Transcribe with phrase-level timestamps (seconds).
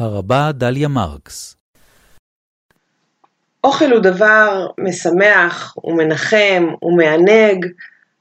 [0.00, 1.56] הרבה דליה מרקס
[3.64, 7.66] אוכל הוא דבר משמח, הוא מנחם, הוא מענג,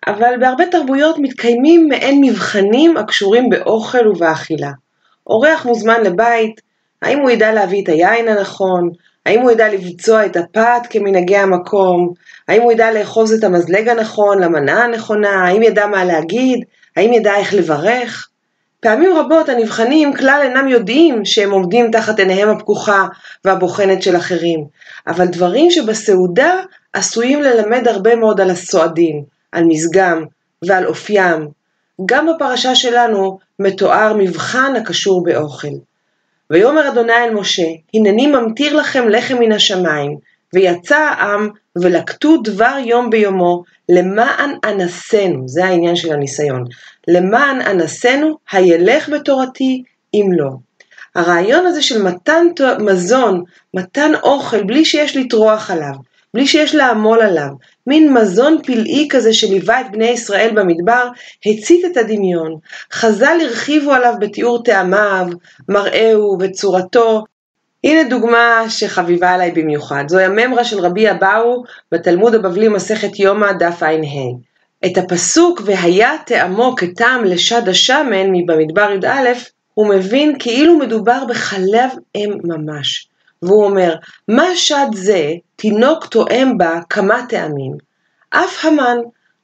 [0.07, 4.71] אבל בהרבה תרבויות מתקיימים מעין מבחנים הקשורים באוכל ובאכילה.
[5.27, 6.61] אורח מוזמן לבית,
[7.01, 8.89] האם הוא ידע להביא את היין הנכון?
[9.25, 12.13] האם הוא ידע לבצוע את הפת כמנהגי המקום?
[12.47, 15.29] האם הוא ידע לאחוז את המזלג הנכון למנה הנכונה?
[15.29, 16.59] האם ידע מה להגיד?
[16.97, 18.28] האם ידע איך לברך?
[18.81, 23.07] פעמים רבות הנבחנים כלל אינם יודעים שהם עומדים תחת עיניהם הפקוחה
[23.45, 24.65] והבוחנת של אחרים,
[25.07, 26.61] אבל דברים שבסעודה
[26.93, 30.25] עשויים ללמד הרבה מאוד על הסועדים, על מזגם
[30.65, 31.47] ועל אופיים.
[32.05, 35.67] גם בפרשה שלנו מתואר מבחן הקשור באוכל.
[36.49, 40.17] ויאמר אדוני אל משה, הנני ממטיר לכם לחם מן השמיים,
[40.53, 46.63] ויצא העם ולקטו דבר יום ביומו, למען אנסנו, זה העניין של הניסיון,
[47.07, 49.83] למען אנסנו הילך בתורתי
[50.13, 50.49] אם לא.
[51.15, 52.45] הרעיון הזה של מתן
[52.79, 55.93] מזון, מתן אוכל, בלי שיש לטרוח עליו,
[56.33, 57.49] בלי שיש לעמול עליו,
[57.87, 61.07] מין מזון פלאי כזה שליווה את בני ישראל במדבר,
[61.45, 62.55] הצית את הדמיון.
[62.93, 65.27] חז"ל הרחיבו עליו בתיאור טעמיו,
[65.69, 67.23] מראהו וצורתו.
[67.83, 73.83] הנה דוגמה שחביבה עליי במיוחד, זוהי הממרה של רבי אבאו בתלמוד הבבלי מסכת יומא דף
[73.83, 74.48] ע"ה.
[74.85, 79.29] את הפסוק והיה טעמו כטעם לשד השמן מבמדבר י"א,
[79.73, 83.07] הוא מבין כאילו מדובר בחלב אם ממש.
[83.41, 83.95] והוא אומר,
[84.27, 87.71] מה שד זה, תינוק תואם בה כמה טעמים.
[88.29, 88.97] אף המן,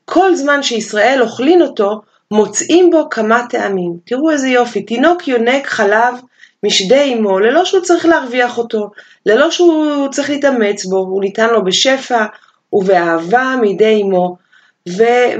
[0.05, 3.97] כל זמן שישראל אוכלין אותו, מוצאים בו כמה טעמים.
[4.05, 6.15] תראו איזה יופי, תינוק יונק חלב
[6.63, 8.89] משדה אמו, ללא שהוא צריך להרוויח אותו,
[9.25, 12.25] ללא שהוא צריך להתאמץ בו, הוא ניתן לו בשפע
[12.73, 14.44] ובאהבה מידי אמו,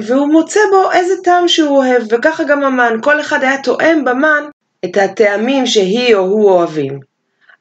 [0.01, 4.43] והוא מוצא בו איזה טעם שהוא אוהב, וככה גם המן, כל אחד היה תואם במן
[4.85, 6.99] את הטעמים שהיא או הוא אוהבים.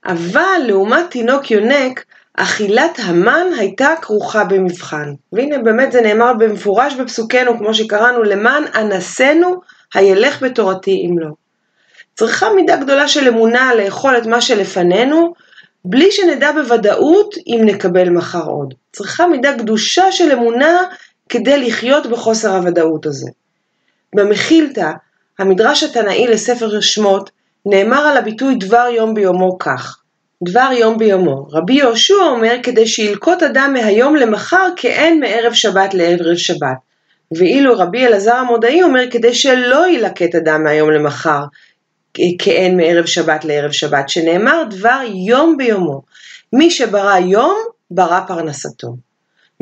[0.06, 5.12] אבל לעומת תינוק יונק, אכילת המן הייתה כרוכה במבחן.
[5.32, 9.60] והנה באמת זה נאמר במפורש בפסוקנו, כמו שקראנו, למען אנסנו
[9.94, 11.30] הילך בתורתי אם לא.
[12.14, 15.32] צריכה מידה גדולה של אמונה לאכול את מה שלפנינו,
[15.84, 18.74] בלי שנדע בוודאות אם נקבל מחר עוד.
[18.92, 20.82] צריכה מידה גדושה של אמונה
[21.28, 23.30] כדי לחיות בחוסר הוודאות הזה.
[24.14, 24.90] במחילתא,
[25.38, 27.30] המדרש התנאי לספר שמות,
[27.66, 29.98] נאמר על הביטוי דבר יום ביומו כך,
[30.44, 31.46] דבר יום ביומו.
[31.50, 36.76] רבי יהושע אומר כדי שילקוט אדם מהיום למחר כאין מערב שבת לערב שבת.
[37.36, 41.40] ואילו רבי אלעזר המודעי אומר כדי שלא ילקט אדם מהיום למחר
[42.38, 46.02] כאין מערב שבת לערב שבת, שנאמר דבר יום ביומו.
[46.52, 47.56] מי שברא יום,
[47.90, 48.94] ברא פרנסתו.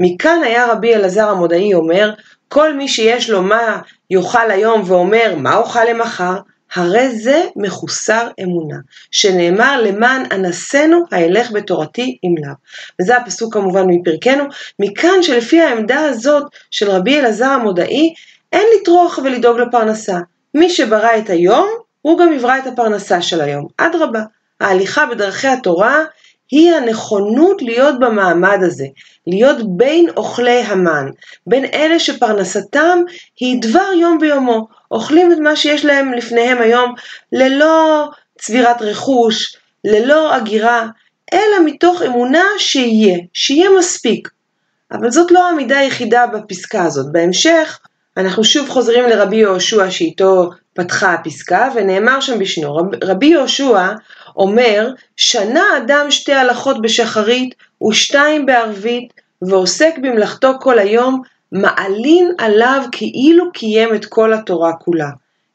[0.05, 2.11] מכאן היה רבי אלעזר המודעי אומר,
[2.49, 3.81] כל מי שיש לו מה
[4.11, 6.35] יאכל היום ואומר מה אוכל למחר,
[6.75, 8.77] הרי זה מחוסר אמונה,
[9.11, 12.55] שנאמר למען אנסנו האלך בתורתי אם לאו.
[13.01, 14.45] וזה הפסוק כמובן מפרקנו,
[14.79, 18.15] מכאן שלפי העמדה הזאת של רבי אלעזר המודעי,
[18.53, 20.19] אין לטרוח ולדאוג לפרנסה.
[20.55, 21.69] מי שברא את היום,
[22.03, 23.67] הוא גם יברא את הפרנסה של היום.
[23.77, 24.23] אדרבה,
[24.61, 26.05] ההליכה בדרכי התורה
[26.53, 28.87] היא הנכונות להיות במעמד הזה,
[29.27, 31.07] להיות בין אוכלי המן,
[31.47, 32.99] בין אלה שפרנסתם
[33.41, 36.95] היא דבר יום ביומו, אוכלים את מה שיש להם לפניהם היום
[37.33, 38.09] ללא
[38.39, 40.87] צבירת רכוש, ללא הגירה,
[41.33, 44.29] אלא מתוך אמונה שיהיה, שיהיה מספיק.
[44.93, 47.13] אבל זאת לא העמידה היחידה בפסקה הזאת.
[47.13, 47.79] בהמשך,
[48.17, 53.89] אנחנו שוב חוזרים לרבי יהושע שאיתו פתחה הפסקה, ונאמר שם בשנו, רב, רבי יהושע
[54.37, 57.55] אומר, שנה אדם שתי הלכות בשחרית
[57.89, 59.13] ושתיים בערבית,
[59.43, 61.23] ועוסק במלאכתו כל היום,
[61.53, 65.09] מעלין עליו כאילו קיים את כל התורה כולה.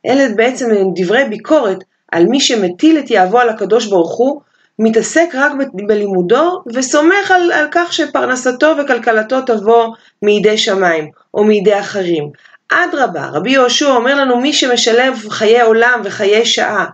[0.06, 1.78] אלה בעצם דברי ביקורת
[2.12, 4.42] על מי שמטיל את יהבו על הקדוש ברוך הוא,
[4.80, 5.52] מתעסק רק
[5.88, 9.88] בלימודו וסומך על, על כך שפרנסתו וכלכלתו תבוא
[10.22, 12.30] מידי שמיים או מידי אחרים.
[12.72, 16.86] אדרבה, רבי יהושע אומר לנו מי שמשלב חיי עולם וחיי שעה,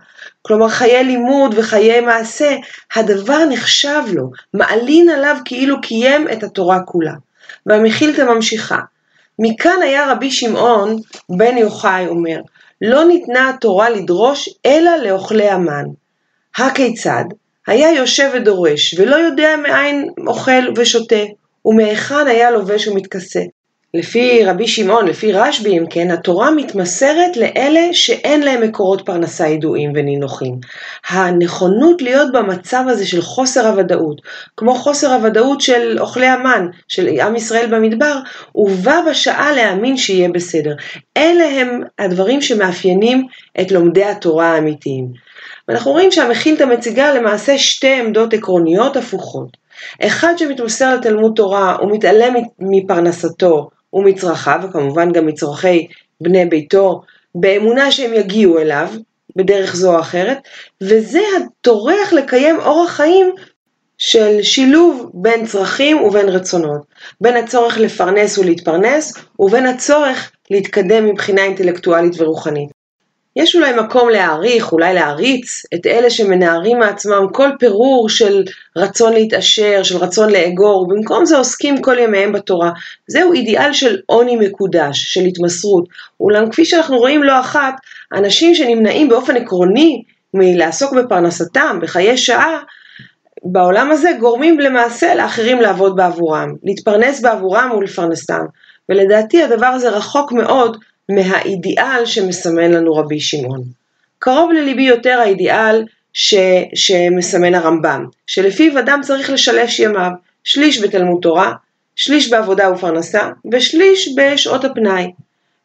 [0.46, 2.56] כלומר חיי לימוד וחיי מעשה,
[2.94, 7.12] הדבר נחשב לו, מעלין עליו כאילו קיים את התורה כולה.
[7.66, 8.78] והמחילתא ממשיכה,
[9.38, 10.96] מכאן היה רבי שמעון
[11.28, 12.40] בן יוחאי אומר,
[12.80, 15.84] לא ניתנה התורה לדרוש אלא לאוכלי המן.
[16.56, 17.24] הכיצד?
[17.66, 21.22] היה יושב ודורש, ולא יודע מאין אוכל ושותה,
[21.64, 23.40] ומהיכן היה לובש ומתכסה.
[23.94, 29.92] לפי רבי שמעון, לפי רשב"י, אם כן, התורה מתמסרת לאלה שאין להם מקורות פרנסה ידועים
[29.94, 30.54] ונינוחים.
[31.08, 34.20] הנכונות להיות במצב הזה של חוסר הוודאות,
[34.56, 38.18] כמו חוסר הוודאות של אוכלי המן, של עם ישראל במדבר,
[38.54, 40.74] ובא בשעה להאמין שיהיה בסדר.
[41.16, 43.26] אלה הם הדברים שמאפיינים
[43.60, 45.08] את לומדי התורה האמיתיים.
[45.68, 49.48] ואנחנו רואים שהמכילתא מציגה למעשה שתי עמדות עקרוניות הפוכות.
[50.02, 55.86] אחד שמתמסר לתלמוד תורה ומתעלם מפרנסתו ומצרכיו, וכמובן גם מצרכי
[56.20, 57.02] בני ביתו,
[57.34, 58.88] באמונה שהם יגיעו אליו,
[59.36, 60.38] בדרך זו או אחרת,
[60.80, 63.34] וזה הטורח לקיים אורח חיים
[63.98, 66.82] של שילוב בין צרכים ובין רצונות,
[67.20, 72.83] בין הצורך לפרנס ולהתפרנס, ובין הצורך להתקדם מבחינה אינטלקטואלית ורוחנית.
[73.36, 78.44] יש אולי מקום להעריך, אולי להעריץ, את אלה שמנערים מעצמם כל פירור של
[78.76, 82.70] רצון להתעשר, של רצון לאגור, ובמקום זה עוסקים כל ימיהם בתורה.
[83.06, 85.84] זהו אידיאל של עוני מקודש, של התמסרות.
[86.20, 87.74] אולם כפי שאנחנו רואים לא אחת,
[88.14, 90.02] אנשים שנמנעים באופן עקרוני
[90.34, 92.58] מלעסוק בפרנסתם, בחיי שעה,
[93.44, 98.44] בעולם הזה גורמים למעשה לאחרים לעבוד בעבורם, להתפרנס בעבורם ולפרנסם.
[98.88, 100.76] ולדעתי הדבר הזה רחוק מאוד
[101.08, 103.62] מהאידיאל שמסמן לנו רבי שמעון.
[104.18, 106.34] קרוב לליבי יותר האידיאל ש,
[106.74, 110.10] שמסמן הרמב"ם, שלפיו אדם צריך לשלש ימיו,
[110.44, 111.52] שליש בתלמוד תורה,
[111.96, 115.10] שליש בעבודה ופרנסה, ושליש בשעות הפנאי.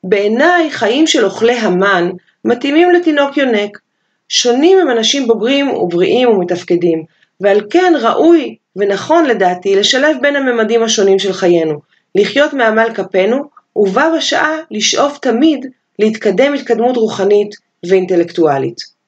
[0.04, 2.10] בעיניי חיים של אוכלי המן
[2.46, 3.78] מתאימים לתינוק יונק.
[4.30, 7.04] שונים הם אנשים בוגרים ובריאים ומתפקדים,
[7.42, 11.80] ועל כן ראוי ונכון לדעתי לשלב בין הממדים השונים של חיינו,
[12.16, 15.66] לחיות מעמל כפינו ובה בשעה לשאוף תמיד
[16.00, 17.50] להתקדם התקדמות רוחנית
[17.90, 18.99] ואינטלקטואלית.